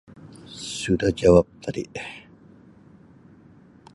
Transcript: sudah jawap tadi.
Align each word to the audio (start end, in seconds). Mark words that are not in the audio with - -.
sudah 0.79 1.11
jawap 1.19 1.45
tadi. 1.63 1.83